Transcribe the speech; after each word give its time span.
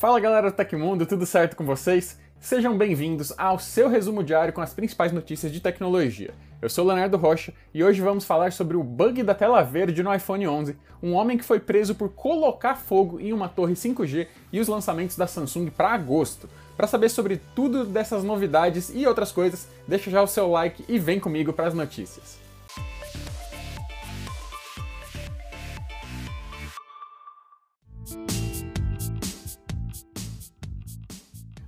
Fala 0.00 0.18
galera 0.18 0.50
do 0.50 0.56
Tecmundo, 0.56 1.04
tudo 1.04 1.26
certo 1.26 1.54
com 1.54 1.62
vocês? 1.62 2.18
Sejam 2.40 2.74
bem-vindos 2.74 3.34
ao 3.36 3.58
seu 3.58 3.86
resumo 3.86 4.24
diário 4.24 4.50
com 4.50 4.62
as 4.62 4.72
principais 4.72 5.12
notícias 5.12 5.52
de 5.52 5.60
tecnologia. 5.60 6.32
Eu 6.62 6.70
sou 6.70 6.86
Leonardo 6.86 7.18
Rocha 7.18 7.52
e 7.74 7.84
hoje 7.84 8.00
vamos 8.00 8.24
falar 8.24 8.50
sobre 8.50 8.78
o 8.78 8.82
bug 8.82 9.22
da 9.22 9.34
tela 9.34 9.60
verde 9.60 10.02
no 10.02 10.14
iPhone 10.14 10.48
11, 10.48 10.74
um 11.02 11.12
homem 11.12 11.36
que 11.36 11.44
foi 11.44 11.60
preso 11.60 11.94
por 11.94 12.08
colocar 12.08 12.76
fogo 12.76 13.20
em 13.20 13.34
uma 13.34 13.46
torre 13.46 13.74
5G 13.74 14.26
e 14.50 14.58
os 14.58 14.68
lançamentos 14.68 15.18
da 15.18 15.26
Samsung 15.26 15.66
para 15.66 15.90
agosto. 15.90 16.48
Para 16.78 16.86
saber 16.86 17.10
sobre 17.10 17.38
tudo 17.54 17.84
dessas 17.84 18.24
novidades 18.24 18.90
e 18.94 19.06
outras 19.06 19.30
coisas, 19.30 19.68
deixa 19.86 20.10
já 20.10 20.22
o 20.22 20.26
seu 20.26 20.50
like 20.50 20.82
e 20.88 20.98
vem 20.98 21.20
comigo 21.20 21.52
para 21.52 21.66
as 21.66 21.74
notícias. 21.74 22.49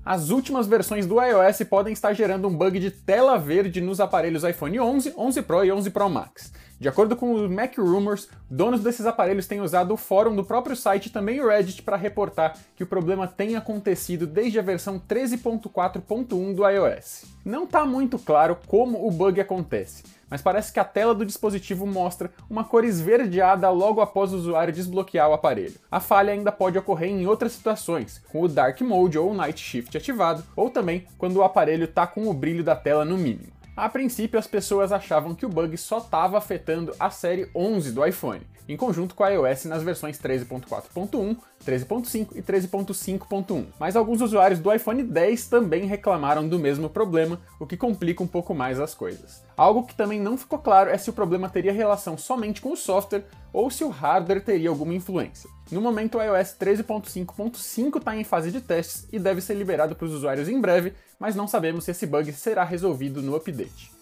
As 0.04 0.30
últimas 0.30 0.66
versões 0.66 1.06
do 1.06 1.22
iOS 1.22 1.62
podem 1.70 1.92
estar 1.92 2.12
gerando 2.12 2.48
um 2.48 2.56
bug 2.56 2.80
de 2.80 2.90
tela 2.90 3.38
verde 3.38 3.80
nos 3.80 4.00
aparelhos 4.00 4.42
iPhone 4.42 4.80
11, 4.80 5.14
11 5.16 5.42
Pro 5.42 5.64
e 5.64 5.70
11 5.70 5.90
Pro 5.90 6.10
Max. 6.10 6.52
De 6.82 6.88
acordo 6.88 7.14
com 7.14 7.32
o 7.32 7.48
Mac 7.48 7.78
Rumors, 7.78 8.28
donos 8.50 8.82
desses 8.82 9.06
aparelhos 9.06 9.46
têm 9.46 9.60
usado 9.60 9.94
o 9.94 9.96
fórum 9.96 10.34
do 10.34 10.42
próprio 10.42 10.74
site 10.74 11.06
e 11.06 11.10
também 11.10 11.40
o 11.40 11.46
Reddit 11.46 11.80
para 11.80 11.96
reportar 11.96 12.58
que 12.74 12.82
o 12.82 12.86
problema 12.88 13.28
tem 13.28 13.54
acontecido 13.54 14.26
desde 14.26 14.58
a 14.58 14.62
versão 14.62 14.98
13.4.1 14.98 16.52
do 16.52 16.68
iOS. 16.68 17.26
Não 17.44 17.62
está 17.62 17.86
muito 17.86 18.18
claro 18.18 18.58
como 18.66 19.06
o 19.06 19.12
bug 19.12 19.40
acontece, 19.40 20.02
mas 20.28 20.42
parece 20.42 20.72
que 20.72 20.80
a 20.80 20.84
tela 20.84 21.14
do 21.14 21.24
dispositivo 21.24 21.86
mostra 21.86 22.32
uma 22.50 22.64
cor 22.64 22.84
esverdeada 22.84 23.70
logo 23.70 24.00
após 24.00 24.32
o 24.32 24.36
usuário 24.36 24.74
desbloquear 24.74 25.30
o 25.30 25.34
aparelho. 25.34 25.78
A 25.88 26.00
falha 26.00 26.32
ainda 26.32 26.50
pode 26.50 26.76
ocorrer 26.76 27.10
em 27.10 27.28
outras 27.28 27.52
situações, 27.52 28.20
com 28.32 28.42
o 28.42 28.48
Dark 28.48 28.80
Mode 28.80 29.16
ou 29.16 29.30
o 29.30 29.34
Night 29.34 29.60
Shift 29.60 29.96
ativado, 29.96 30.42
ou 30.56 30.68
também 30.68 31.06
quando 31.16 31.36
o 31.36 31.44
aparelho 31.44 31.84
está 31.84 32.08
com 32.08 32.28
o 32.28 32.34
brilho 32.34 32.64
da 32.64 32.74
tela 32.74 33.04
no 33.04 33.16
mínimo. 33.16 33.61
A 33.74 33.88
princípio, 33.88 34.38
as 34.38 34.46
pessoas 34.46 34.92
achavam 34.92 35.34
que 35.34 35.46
o 35.46 35.48
bug 35.48 35.78
só 35.78 35.96
estava 35.96 36.36
afetando 36.36 36.94
a 37.00 37.08
série 37.08 37.50
11 37.54 37.92
do 37.92 38.04
iPhone, 38.04 38.46
em 38.68 38.76
conjunto 38.76 39.14
com 39.14 39.24
a 39.24 39.30
iOS 39.30 39.64
nas 39.64 39.82
versões 39.82 40.18
13.4.1, 40.18 41.38
13.5 41.64 42.36
e 42.36 42.42
13.5.1. 42.42 43.68
Mas 43.80 43.96
alguns 43.96 44.20
usuários 44.20 44.60
do 44.60 44.70
iPhone 44.70 45.02
10 45.02 45.46
também 45.46 45.86
reclamaram 45.86 46.46
do 46.46 46.58
mesmo 46.58 46.90
problema, 46.90 47.40
o 47.58 47.66
que 47.66 47.78
complica 47.78 48.22
um 48.22 48.26
pouco 48.26 48.54
mais 48.54 48.78
as 48.78 48.94
coisas. 48.94 49.42
Algo 49.56 49.86
que 49.86 49.94
também 49.94 50.18
não 50.18 50.36
ficou 50.36 50.58
claro 50.58 50.90
é 50.90 50.96
se 50.96 51.10
o 51.10 51.12
problema 51.12 51.48
teria 51.48 51.72
relação 51.72 52.16
somente 52.16 52.60
com 52.60 52.72
o 52.72 52.76
software 52.76 53.24
ou 53.52 53.70
se 53.70 53.84
o 53.84 53.88
hardware 53.88 54.44
teria 54.44 54.70
alguma 54.70 54.94
influência. 54.94 55.48
No 55.70 55.80
momento, 55.80 56.18
o 56.18 56.22
iOS 56.22 56.56
13.5.5 56.58 57.98
está 57.98 58.16
em 58.16 58.24
fase 58.24 58.50
de 58.50 58.60
testes 58.60 59.06
e 59.12 59.18
deve 59.18 59.40
ser 59.40 59.54
liberado 59.54 59.94
para 59.94 60.06
os 60.06 60.12
usuários 60.12 60.48
em 60.48 60.60
breve, 60.60 60.94
mas 61.18 61.34
não 61.34 61.46
sabemos 61.46 61.84
se 61.84 61.90
esse 61.90 62.06
bug 62.06 62.32
será 62.32 62.64
resolvido 62.64 63.22
no 63.22 63.36
update. 63.36 63.92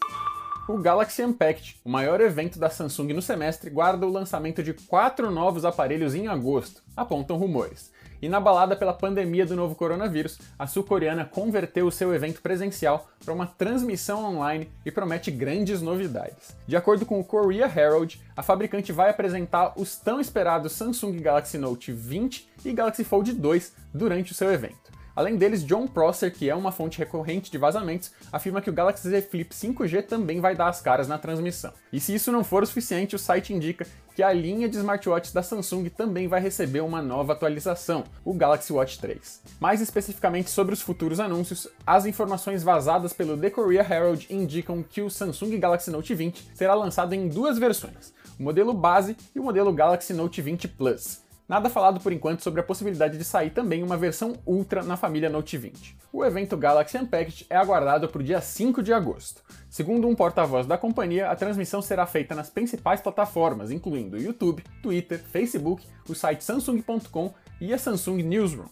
O 0.68 0.78
Galaxy 0.78 1.24
Unpacked, 1.24 1.80
o 1.84 1.90
maior 1.90 2.20
evento 2.20 2.56
da 2.58 2.70
Samsung 2.70 3.12
no 3.12 3.20
semestre, 3.20 3.70
guarda 3.70 4.06
o 4.06 4.12
lançamento 4.12 4.62
de 4.62 4.72
quatro 4.72 5.28
novos 5.28 5.64
aparelhos 5.64 6.14
em 6.14 6.28
agosto, 6.28 6.82
apontam 6.96 7.36
rumores. 7.36 7.90
E 8.22 8.28
na 8.28 8.38
balada 8.38 8.76
pela 8.76 8.92
pandemia 8.92 9.46
do 9.46 9.56
novo 9.56 9.74
coronavírus, 9.74 10.38
a 10.58 10.66
sul-coreana 10.66 11.24
converteu 11.24 11.86
o 11.86 11.92
seu 11.92 12.14
evento 12.14 12.42
presencial 12.42 13.08
para 13.24 13.32
uma 13.32 13.46
transmissão 13.46 14.24
online 14.24 14.70
e 14.84 14.90
promete 14.90 15.30
grandes 15.30 15.80
novidades. 15.80 16.54
De 16.66 16.76
acordo 16.76 17.06
com 17.06 17.18
o 17.18 17.24
Korea 17.24 17.64
Herald, 17.64 18.20
a 18.36 18.42
fabricante 18.42 18.92
vai 18.92 19.10
apresentar 19.10 19.72
os 19.76 19.96
tão 19.96 20.20
esperados 20.20 20.72
Samsung 20.72 21.18
Galaxy 21.18 21.56
Note 21.56 21.92
20 21.92 22.48
e 22.64 22.72
Galaxy 22.72 23.04
Fold 23.04 23.32
2 23.32 23.72
durante 23.94 24.32
o 24.32 24.34
seu 24.34 24.52
evento. 24.52 24.89
Além 25.20 25.36
deles, 25.36 25.62
John 25.62 25.86
Prosser, 25.86 26.32
que 26.32 26.48
é 26.48 26.54
uma 26.54 26.72
fonte 26.72 26.98
recorrente 26.98 27.50
de 27.50 27.58
vazamentos, 27.58 28.10
afirma 28.32 28.62
que 28.62 28.70
o 28.70 28.72
Galaxy 28.72 29.06
Z 29.06 29.20
Flip 29.20 29.54
5G 29.54 30.06
também 30.06 30.40
vai 30.40 30.56
dar 30.56 30.68
as 30.68 30.80
caras 30.80 31.06
na 31.08 31.18
transmissão. 31.18 31.74
E 31.92 32.00
se 32.00 32.14
isso 32.14 32.32
não 32.32 32.42
for 32.42 32.62
o 32.62 32.66
suficiente, 32.66 33.14
o 33.14 33.18
site 33.18 33.52
indica 33.52 33.86
que 34.16 34.22
a 34.22 34.32
linha 34.32 34.66
de 34.66 34.78
smartwatches 34.78 35.34
da 35.34 35.42
Samsung 35.42 35.90
também 35.90 36.26
vai 36.26 36.40
receber 36.40 36.80
uma 36.80 37.02
nova 37.02 37.34
atualização, 37.34 38.02
o 38.24 38.32
Galaxy 38.32 38.72
Watch 38.72 38.98
3. 38.98 39.42
Mais 39.60 39.82
especificamente 39.82 40.48
sobre 40.48 40.72
os 40.72 40.80
futuros 40.80 41.20
anúncios, 41.20 41.68
as 41.86 42.06
informações 42.06 42.62
vazadas 42.62 43.12
pelo 43.12 43.36
The 43.36 43.50
Korea 43.50 43.86
Herald 43.86 44.26
indicam 44.30 44.82
que 44.82 45.02
o 45.02 45.10
Samsung 45.10 45.58
Galaxy 45.58 45.90
Note 45.90 46.14
20 46.14 46.52
será 46.54 46.72
lançado 46.72 47.12
em 47.12 47.28
duas 47.28 47.58
versões, 47.58 48.14
o 48.38 48.42
modelo 48.42 48.72
base 48.72 49.14
e 49.36 49.38
o 49.38 49.44
modelo 49.44 49.70
Galaxy 49.70 50.14
Note 50.14 50.40
20 50.40 50.66
Plus. 50.66 51.20
Nada 51.50 51.68
falado 51.68 51.98
por 51.98 52.12
enquanto 52.12 52.44
sobre 52.44 52.60
a 52.60 52.62
possibilidade 52.62 53.18
de 53.18 53.24
sair 53.24 53.50
também 53.50 53.82
uma 53.82 53.96
versão 53.96 54.34
Ultra 54.46 54.84
na 54.84 54.96
família 54.96 55.28
Note 55.28 55.58
20. 55.58 55.96
O 56.12 56.24
evento 56.24 56.56
Galaxy 56.56 56.96
Unpacked 56.96 57.44
é 57.50 57.56
aguardado 57.56 58.06
para 58.06 58.20
o 58.20 58.22
dia 58.22 58.40
5 58.40 58.80
de 58.80 58.92
agosto. 58.92 59.42
Segundo 59.68 60.06
um 60.06 60.14
porta-voz 60.14 60.64
da 60.64 60.78
companhia, 60.78 61.28
a 61.28 61.34
transmissão 61.34 61.82
será 61.82 62.06
feita 62.06 62.36
nas 62.36 62.48
principais 62.48 63.00
plataformas, 63.00 63.72
incluindo 63.72 64.16
YouTube, 64.16 64.62
Twitter, 64.80 65.18
Facebook, 65.18 65.84
o 66.08 66.14
site 66.14 66.44
Samsung.com 66.44 67.34
e 67.60 67.74
a 67.74 67.78
Samsung 67.78 68.22
Newsroom. 68.22 68.68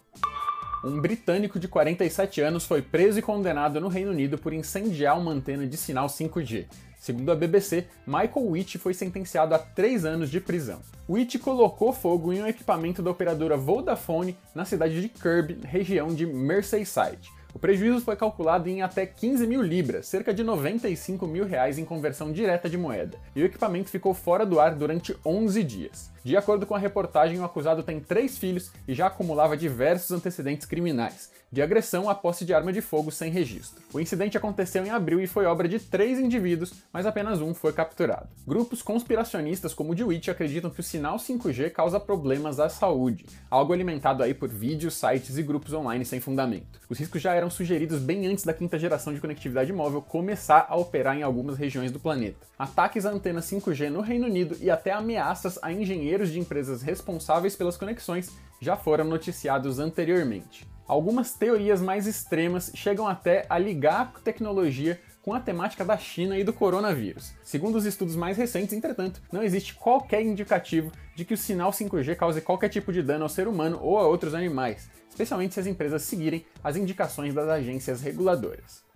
Um 0.84 1.00
britânico 1.00 1.58
de 1.58 1.66
47 1.66 2.40
anos 2.40 2.64
foi 2.64 2.80
preso 2.80 3.18
e 3.18 3.22
condenado 3.22 3.80
no 3.80 3.88
Reino 3.88 4.12
Unido 4.12 4.38
por 4.38 4.52
incendiar 4.52 5.18
uma 5.18 5.32
antena 5.32 5.66
de 5.66 5.76
sinal 5.76 6.06
5G. 6.06 6.66
Segundo 6.96 7.32
a 7.32 7.34
BBC, 7.34 7.86
Michael 8.06 8.46
Witt 8.46 8.78
foi 8.78 8.94
sentenciado 8.94 9.54
a 9.54 9.58
três 9.58 10.04
anos 10.04 10.30
de 10.30 10.40
prisão. 10.40 10.80
Witt 11.08 11.36
colocou 11.40 11.92
fogo 11.92 12.32
em 12.32 12.42
um 12.42 12.46
equipamento 12.46 13.02
da 13.02 13.10
operadora 13.10 13.56
Vodafone 13.56 14.36
na 14.54 14.64
cidade 14.64 15.00
de 15.00 15.08
Kirby, 15.08 15.58
região 15.64 16.14
de 16.14 16.24
Merseyside. 16.26 17.28
O 17.54 17.58
prejuízo 17.58 18.04
foi 18.04 18.14
calculado 18.14 18.68
em 18.68 18.82
até 18.82 19.06
15 19.06 19.46
mil 19.46 19.62
libras, 19.62 20.06
cerca 20.06 20.34
de 20.34 20.44
95 20.44 21.26
mil 21.26 21.46
reais 21.46 21.78
em 21.78 21.84
conversão 21.84 22.30
direta 22.30 22.68
de 22.68 22.76
moeda, 22.76 23.18
e 23.34 23.42
o 23.42 23.46
equipamento 23.46 23.90
ficou 23.90 24.12
fora 24.12 24.44
do 24.44 24.60
ar 24.60 24.74
durante 24.74 25.16
11 25.24 25.64
dias. 25.64 26.10
De 26.24 26.36
acordo 26.36 26.66
com 26.66 26.74
a 26.74 26.78
reportagem, 26.78 27.38
o 27.38 27.44
acusado 27.44 27.82
tem 27.82 28.00
três 28.00 28.36
filhos 28.36 28.70
e 28.86 28.94
já 28.94 29.06
acumulava 29.06 29.56
diversos 29.56 30.10
antecedentes 30.10 30.66
criminais, 30.66 31.30
de 31.50 31.62
agressão 31.62 32.10
à 32.10 32.14
posse 32.14 32.44
de 32.44 32.52
arma 32.52 32.72
de 32.72 32.82
fogo 32.82 33.10
sem 33.10 33.30
registro. 33.30 33.82
O 33.92 34.00
incidente 34.00 34.36
aconteceu 34.36 34.84
em 34.84 34.90
abril 34.90 35.20
e 35.20 35.26
foi 35.26 35.46
obra 35.46 35.66
de 35.66 35.78
três 35.78 36.18
indivíduos, 36.18 36.74
mas 36.92 37.06
apenas 37.06 37.40
um 37.40 37.54
foi 37.54 37.72
capturado. 37.72 38.28
Grupos 38.46 38.82
conspiracionistas 38.82 39.72
como 39.72 39.92
o 39.92 39.94
de 39.94 40.04
Witch 40.04 40.28
acreditam 40.28 40.70
que 40.70 40.80
o 40.80 40.82
sinal 40.82 41.16
5G 41.16 41.70
causa 41.70 41.98
problemas 41.98 42.60
à 42.60 42.68
saúde, 42.68 43.24
algo 43.50 43.72
alimentado 43.72 44.22
aí 44.22 44.34
por 44.34 44.48
vídeos, 44.48 44.94
sites 44.94 45.38
e 45.38 45.42
grupos 45.42 45.72
online 45.72 46.04
sem 46.04 46.20
fundamento. 46.20 46.78
Os 46.88 46.98
riscos 46.98 47.22
já 47.22 47.32
eram 47.32 47.48
sugeridos 47.48 48.00
bem 48.00 48.26
antes 48.26 48.44
da 48.44 48.52
quinta 48.52 48.78
geração 48.78 49.14
de 49.14 49.20
conectividade 49.20 49.72
móvel 49.72 50.02
começar 50.02 50.66
a 50.68 50.76
operar 50.76 51.16
em 51.16 51.22
algumas 51.22 51.56
regiões 51.56 51.90
do 51.90 52.00
planeta. 52.00 52.46
Ataques 52.58 53.06
à 53.06 53.10
antena 53.10 53.40
5G 53.40 53.88
no 53.88 54.00
Reino 54.00 54.26
Unido 54.26 54.56
e 54.60 54.70
até 54.70 54.92
ameaças 54.92 55.58
a 55.62 55.72
engenheiros 55.72 56.17
de 56.26 56.40
empresas 56.40 56.82
responsáveis 56.82 57.54
pelas 57.54 57.76
conexões 57.76 58.30
já 58.60 58.76
foram 58.76 59.04
noticiados 59.04 59.78
anteriormente. 59.78 60.66
Algumas 60.86 61.34
teorias 61.34 61.80
mais 61.80 62.06
extremas 62.06 62.72
chegam 62.74 63.06
até 63.06 63.46
a 63.48 63.58
ligar 63.58 64.12
a 64.14 64.20
tecnologia 64.20 65.00
com 65.22 65.34
a 65.34 65.40
temática 65.40 65.84
da 65.84 65.98
China 65.98 66.38
e 66.38 66.42
do 66.42 66.52
coronavírus. 66.52 67.34
Segundo 67.44 67.76
os 67.76 67.84
estudos 67.84 68.16
mais 68.16 68.38
recentes, 68.38 68.72
entretanto, 68.72 69.20
não 69.30 69.42
existe 69.42 69.74
qualquer 69.74 70.22
indicativo 70.22 70.90
de 71.14 71.24
que 71.24 71.34
o 71.34 71.38
sinal 71.38 71.70
5G 71.70 72.16
cause 72.16 72.40
qualquer 72.40 72.70
tipo 72.70 72.92
de 72.92 73.02
dano 73.02 73.24
ao 73.24 73.28
ser 73.28 73.46
humano 73.46 73.78
ou 73.82 73.98
a 73.98 74.06
outros 74.06 74.34
animais, 74.34 74.90
especialmente 75.10 75.54
se 75.54 75.60
as 75.60 75.66
empresas 75.66 76.02
seguirem 76.02 76.46
as 76.64 76.76
indicações 76.76 77.34
das 77.34 77.48
agências 77.48 78.00
reguladoras 78.00 78.87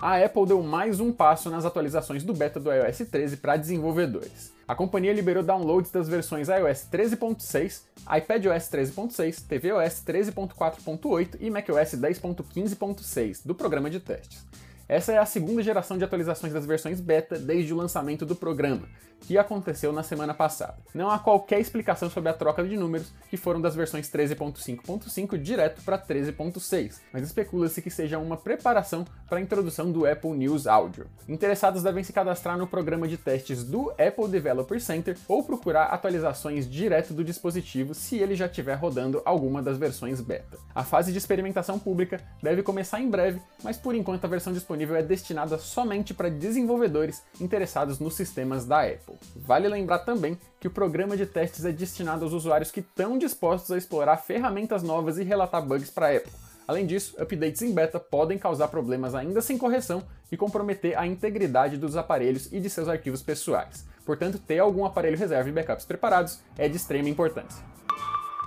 a 0.00 0.22
Apple 0.22 0.46
deu 0.46 0.62
mais 0.62 1.00
um 1.00 1.10
passo 1.10 1.48
nas 1.48 1.64
atualizações 1.64 2.22
do 2.22 2.34
beta 2.34 2.60
do 2.60 2.70
iOS 2.70 2.98
13 3.10 3.38
para 3.38 3.56
desenvolvedores. 3.56 4.52
A 4.68 4.74
companhia 4.74 5.12
liberou 5.12 5.42
downloads 5.42 5.90
das 5.90 6.08
versões 6.08 6.48
iOS 6.48 6.86
13.6, 6.92 7.82
iPadOS 8.18 8.68
13.6, 8.68 9.46
tvOS 9.46 10.02
13.4.8 10.04 11.36
e 11.40 11.50
macOS 11.50 11.94
10.15.6 11.94 13.46
do 13.46 13.54
programa 13.54 13.88
de 13.88 14.00
testes. 14.00 14.44
Essa 14.88 15.12
é 15.12 15.18
a 15.18 15.26
segunda 15.26 15.64
geração 15.64 15.98
de 15.98 16.04
atualizações 16.04 16.52
das 16.52 16.64
versões 16.64 17.00
beta 17.00 17.36
desde 17.36 17.74
o 17.74 17.76
lançamento 17.76 18.24
do 18.24 18.36
programa, 18.36 18.86
que 19.20 19.36
aconteceu 19.36 19.92
na 19.92 20.04
semana 20.04 20.32
passada. 20.32 20.76
Não 20.94 21.10
há 21.10 21.18
qualquer 21.18 21.58
explicação 21.58 22.08
sobre 22.08 22.30
a 22.30 22.32
troca 22.32 22.62
de 22.62 22.76
números 22.76 23.12
que 23.28 23.36
foram 23.36 23.60
das 23.60 23.74
versões 23.74 24.08
13.5.5 24.08 25.36
direto 25.38 25.82
para 25.82 25.98
13.6, 25.98 27.00
mas 27.12 27.24
especula-se 27.24 27.82
que 27.82 27.90
seja 27.90 28.16
uma 28.16 28.36
preparação 28.36 29.04
para 29.28 29.38
a 29.38 29.40
introdução 29.40 29.90
do 29.90 30.06
Apple 30.06 30.30
News 30.30 30.68
Audio. 30.68 31.08
Interessados 31.28 31.82
devem 31.82 32.04
se 32.04 32.12
cadastrar 32.12 32.56
no 32.56 32.68
programa 32.68 33.08
de 33.08 33.16
testes 33.16 33.64
do 33.64 33.90
Apple 33.90 34.28
Developer 34.28 34.80
Center 34.80 35.16
ou 35.26 35.42
procurar 35.42 35.86
atualizações 35.86 36.70
direto 36.70 37.12
do 37.12 37.24
dispositivo 37.24 37.92
se 37.92 38.18
ele 38.18 38.36
já 38.36 38.46
estiver 38.46 38.74
rodando 38.74 39.20
alguma 39.24 39.60
das 39.60 39.78
versões 39.78 40.20
beta. 40.20 40.56
A 40.72 40.84
fase 40.84 41.10
de 41.10 41.18
experimentação 41.18 41.76
pública 41.76 42.20
deve 42.40 42.62
começar 42.62 43.00
em 43.00 43.10
breve, 43.10 43.42
mas 43.64 43.76
por 43.76 43.92
enquanto 43.92 44.24
a 44.24 44.28
versão 44.28 44.52
disponível 44.52 44.75
disponível 44.76 44.96
é 44.96 45.02
destinada 45.02 45.58
somente 45.58 46.12
para 46.12 46.30
desenvolvedores 46.30 47.22
interessados 47.40 47.98
nos 47.98 48.14
sistemas 48.14 48.66
da 48.66 48.82
Apple. 48.82 49.14
Vale 49.34 49.68
lembrar 49.68 50.00
também 50.00 50.38
que 50.60 50.68
o 50.68 50.70
programa 50.70 51.16
de 51.16 51.24
testes 51.24 51.64
é 51.64 51.72
destinado 51.72 52.24
aos 52.24 52.34
usuários 52.34 52.70
que 52.70 52.80
estão 52.80 53.16
dispostos 53.16 53.70
a 53.70 53.78
explorar 53.78 54.18
ferramentas 54.18 54.82
novas 54.82 55.16
e 55.16 55.24
relatar 55.24 55.64
bugs 55.64 55.90
para 55.90 56.08
a 56.08 56.16
Apple. 56.16 56.32
Além 56.68 56.84
disso, 56.84 57.14
updates 57.18 57.62
em 57.62 57.72
beta 57.72 57.98
podem 57.98 58.38
causar 58.38 58.68
problemas 58.68 59.14
ainda 59.14 59.40
sem 59.40 59.56
correção 59.56 60.02
e 60.30 60.36
comprometer 60.36 60.98
a 60.98 61.06
integridade 61.06 61.78
dos 61.78 61.96
aparelhos 61.96 62.52
e 62.52 62.60
de 62.60 62.68
seus 62.68 62.88
arquivos 62.88 63.22
pessoais. 63.22 63.86
Portanto, 64.04 64.38
ter 64.38 64.58
algum 64.58 64.84
aparelho 64.84 65.16
reserva 65.16 65.48
e 65.48 65.52
backups 65.52 65.86
preparados 65.86 66.40
é 66.58 66.68
de 66.68 66.76
extrema 66.76 67.08
importância. 67.08 67.75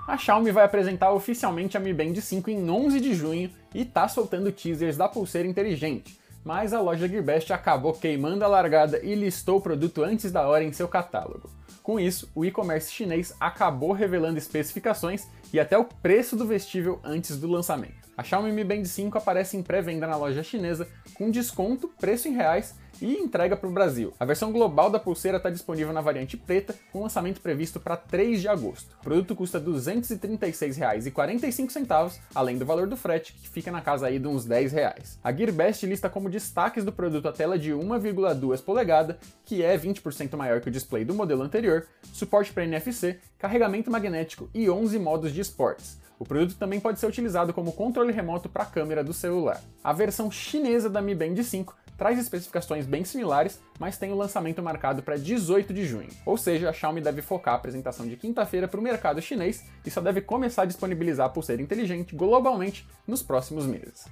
A 0.09 0.17
Xiaomi 0.17 0.49
vai 0.49 0.65
apresentar 0.65 1.13
oficialmi 1.13 1.69
a 1.71 1.79
Mi 1.79 1.93
Band 1.93 2.15
5 2.15 2.49
em 2.49 2.67
11 2.67 2.99
de 2.99 3.13
junho 3.13 3.51
e 3.75 3.85
tá 3.85 4.07
soltando 4.07 4.51
teasers 4.51 4.97
da 4.97 5.07
pulseira 5.07 5.47
inteligente, 5.47 6.19
mas 6.43 6.73
a 6.73 6.81
loja 6.81 7.07
Gearbest 7.07 7.53
acabou 7.53 7.93
queimando 7.93 8.43
a 8.43 8.47
largada 8.47 8.99
e 9.05 9.13
listou 9.13 9.59
o 9.59 9.61
produto 9.61 10.03
antes 10.03 10.31
da 10.31 10.47
hora 10.47 10.63
em 10.63 10.73
seu 10.73 10.87
catálogo. 10.87 11.47
Com 11.83 11.99
isso, 11.99 12.27
o 12.33 12.43
e-commerce 12.43 12.91
chinês 12.91 13.35
acabou 13.39 13.91
revelando 13.91 14.39
especificações 14.39 15.27
e 15.53 15.59
até 15.59 15.77
o 15.77 15.85
preço 15.85 16.35
do 16.35 16.47
vestível 16.47 16.99
antes 17.03 17.37
do 17.37 17.47
lançamento. 17.47 18.09
A 18.17 18.23
Xiaomi 18.23 18.51
Mi 18.51 18.63
Band 18.63 18.85
5 18.85 19.15
aparece 19.15 19.57
em 19.57 19.61
pré-venda 19.61 20.07
na 20.07 20.17
loja 20.17 20.41
chinesa 20.41 20.87
com 21.13 21.29
desconto, 21.29 21.87
preço 21.99 22.27
em 22.27 22.33
reais 22.33 22.73
e 23.01 23.13
entrega 23.13 23.55
para 23.55 23.69
o 23.69 23.71
Brasil. 23.71 24.13
A 24.19 24.25
versão 24.25 24.51
global 24.51 24.89
da 24.89 24.99
pulseira 24.99 25.37
está 25.37 25.49
disponível 25.49 25.93
na 25.93 26.01
variante 26.01 26.35
preta, 26.35 26.75
com 26.91 27.03
lançamento 27.03 27.39
previsto 27.41 27.79
para 27.79 27.95
3 27.97 28.41
de 28.41 28.47
agosto. 28.47 28.97
O 28.99 29.03
produto 29.03 29.35
custa 29.35 29.59
R$ 29.59 29.65
236,45, 29.65 32.19
além 32.33 32.57
do 32.57 32.65
valor 32.65 32.87
do 32.87 32.97
frete, 32.97 33.33
que 33.33 33.47
fica 33.49 33.71
na 33.71 33.81
casa 33.81 34.07
aí 34.07 34.17
de 34.19 34.27
uns 34.27 34.45
10 34.45 34.71
reais. 34.71 35.19
A 35.23 35.31
Gearbest 35.31 35.85
lista 35.85 36.09
como 36.09 36.29
destaques 36.29 36.83
do 36.83 36.91
produto 36.91 37.27
a 37.27 37.31
tela 37.31 37.57
de 37.57 37.71
1,2 37.71 38.61
polegada, 38.63 39.17
que 39.45 39.63
é 39.63 39.77
20% 39.77 40.35
maior 40.35 40.59
que 40.61 40.69
o 40.69 40.71
display 40.71 41.05
do 41.05 41.13
modelo 41.13 41.43
anterior, 41.43 41.85
suporte 42.13 42.53
para 42.53 42.65
NFC, 42.65 43.19
carregamento 43.37 43.89
magnético 43.89 44.49
e 44.53 44.69
11 44.69 44.99
modos 44.99 45.33
de 45.33 45.41
esportes. 45.41 45.97
O 46.19 46.25
produto 46.25 46.57
também 46.57 46.81
pode 46.81 46.99
ser 46.99 47.07
utilizado 47.07 47.53
como 47.53 47.71
controle 47.71 48.11
remoto 48.11 48.49
para 48.49 48.63
a 48.63 48.65
câmera 48.65 49.01
do 49.01 49.13
celular. 49.13 49.61
A 49.81 49.93
versão 49.93 50.29
chinesa 50.29 50.89
da 50.89 51.01
Mi 51.01 51.15
Band 51.15 51.41
5 51.41 51.73
traz 51.99 52.17
especificações 52.17 52.87
bem 52.87 53.03
similares, 53.03 53.59
mas 53.77 53.97
tem 53.97 54.11
o 54.11 54.15
lançamento 54.15 54.63
marcado 54.63 55.03
para 55.03 55.17
18 55.17 55.73
de 55.73 55.85
junho. 55.85 56.09
Ou 56.25 56.37
seja, 56.37 56.69
a 56.69 56.73
Xiaomi 56.73 57.01
deve 57.01 57.21
focar 57.21 57.53
a 57.53 57.57
apresentação 57.57 58.07
de 58.07 58.15
quinta-feira 58.15 58.67
para 58.67 58.79
o 58.79 58.83
mercado 58.83 59.21
chinês 59.21 59.65
e 59.85 59.91
só 59.91 59.99
deve 59.99 60.21
começar 60.21 60.63
a 60.63 60.65
disponibilizar 60.65 61.27
a 61.27 61.29
pulseira 61.29 61.61
inteligente 61.61 62.15
globalmente 62.15 62.87
nos 63.05 63.21
próximos 63.21 63.65
meses 63.65 64.05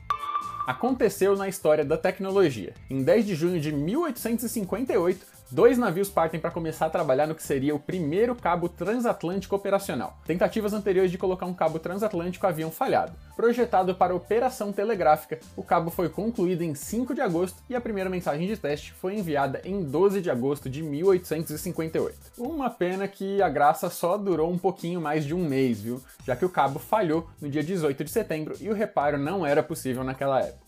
aconteceu 0.68 1.34
na 1.38 1.48
história 1.48 1.86
da 1.86 1.98
tecnologia. 1.98 2.74
Em 2.90 3.02
10 3.02 3.26
de 3.26 3.36
junho 3.36 3.58
de 3.58 3.72
1858, 3.72 5.26
dois 5.52 5.78
navios 5.78 6.10
partem 6.10 6.40
para 6.40 6.52
começar 6.52 6.88
a 6.88 6.90
trabalhar 6.90 7.28
no 7.28 7.36
que 7.36 7.44
seria 7.44 7.76
o 7.76 7.80
primeiro 7.80 8.36
cabo 8.36 8.68
transatlântico 8.68 9.56
operacional. 9.56 10.18
Tentativas 10.26 10.74
anteriores 10.74 11.12
de 11.12 11.18
colocar 11.18 11.46
um 11.46 11.54
cabo 11.54 11.80
transatlântico 11.80 12.46
haviam 12.46 12.72
falhado. 12.72 13.14
Projetado 13.36 13.96
para 13.96 14.16
operação 14.16 14.72
telegráfica, 14.72 15.40
o 15.56 15.64
cabo 15.64 15.90
foi 15.90 16.10
concluído 16.10 16.62
em 16.62 16.76
5 16.76 17.14
de 17.14 17.22
agosto 17.22 17.62
e 17.70 17.76
a 17.76 17.82
primeira 17.82 18.10
mensagem 18.10 18.48
de 18.48 18.58
teste 18.58 18.94
foi 18.94 19.16
enviada 19.16 19.62
em 19.64 19.84
12 19.84 20.22
de 20.22 20.30
agosto 20.30 20.70
de 20.70 20.84
1858. 20.84 22.18
Uma 22.38 22.70
pena 22.70 23.08
que 23.08 23.42
a 23.42 23.50
graça 23.50 23.90
só 23.90 24.18
durou 24.18 24.52
um 24.52 24.58
pouquinho 24.58 25.00
mais 25.00 25.26
de 25.26 25.34
um 25.34 25.48
mês, 25.48 25.82
viu? 25.82 26.02
Já 26.26 26.36
que 26.36 26.46
o 26.46 26.50
cabo 26.50 26.80
falhou 26.80 27.28
no 27.42 27.50
dia 27.50 27.64
18 27.64 28.04
de 28.04 28.10
setembro 28.12 28.56
e 28.60 28.70
o 28.70 28.74
reparo 28.74 29.18
não 29.18 29.46
era 29.46 29.64
possível 29.64 30.04
naquela 30.04 30.42
época. 30.42 30.67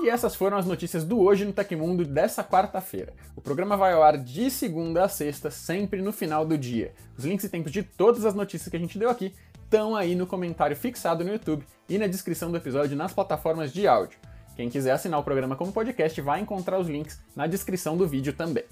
E 0.00 0.08
essas 0.08 0.34
foram 0.34 0.56
as 0.56 0.64
notícias 0.64 1.04
do 1.04 1.20
Hoje 1.20 1.44
no 1.44 1.52
Tecmundo 1.52 2.04
dessa 2.04 2.42
quarta-feira. 2.42 3.12
O 3.36 3.42
programa 3.42 3.76
vai 3.76 3.92
ao 3.92 4.02
ar 4.02 4.16
de 4.16 4.50
segunda 4.50 5.04
a 5.04 5.08
sexta, 5.08 5.50
sempre 5.50 6.00
no 6.00 6.12
final 6.12 6.46
do 6.46 6.56
dia. 6.56 6.94
Os 7.16 7.24
links 7.24 7.44
e 7.44 7.48
tempos 7.48 7.70
de 7.70 7.82
todas 7.82 8.24
as 8.24 8.34
notícias 8.34 8.70
que 8.70 8.76
a 8.76 8.80
gente 8.80 8.98
deu 8.98 9.10
aqui 9.10 9.34
estão 9.62 9.94
aí 9.94 10.14
no 10.14 10.26
comentário 10.26 10.76
fixado 10.76 11.22
no 11.22 11.32
YouTube 11.32 11.64
e 11.88 11.98
na 11.98 12.06
descrição 12.06 12.50
do 12.50 12.56
episódio 12.56 12.96
nas 12.96 13.12
plataformas 13.12 13.72
de 13.72 13.86
áudio. 13.86 14.18
Quem 14.56 14.68
quiser 14.68 14.92
assinar 14.92 15.20
o 15.20 15.24
programa 15.24 15.56
como 15.56 15.72
podcast 15.72 16.20
vai 16.20 16.40
encontrar 16.40 16.78
os 16.78 16.88
links 16.88 17.20
na 17.36 17.46
descrição 17.46 17.96
do 17.96 18.06
vídeo 18.06 18.32
também. 18.32 18.64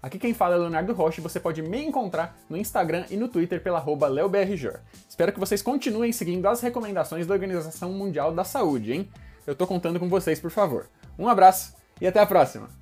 Aqui 0.00 0.18
quem 0.18 0.32
fala 0.32 0.54
é 0.54 0.58
Leonardo 0.58 0.92
Rocha 0.92 1.20
e 1.20 1.22
você 1.22 1.40
pode 1.40 1.60
me 1.60 1.84
encontrar 1.84 2.36
no 2.48 2.56
Instagram 2.56 3.04
e 3.10 3.16
no 3.16 3.28
Twitter 3.28 3.60
pela 3.60 3.84
leobrjor. 4.08 4.78
Espero 5.08 5.32
que 5.32 5.40
vocês 5.40 5.60
continuem 5.60 6.12
seguindo 6.12 6.46
as 6.46 6.60
recomendações 6.60 7.26
da 7.26 7.34
Organização 7.34 7.92
Mundial 7.92 8.32
da 8.32 8.44
Saúde, 8.44 8.92
hein? 8.92 9.08
Eu 9.48 9.54
tô 9.54 9.66
contando 9.66 9.98
com 9.98 10.10
vocês, 10.10 10.38
por 10.38 10.50
favor. 10.50 10.90
Um 11.18 11.26
abraço 11.26 11.74
e 12.02 12.06
até 12.06 12.20
a 12.20 12.26
próxima! 12.26 12.77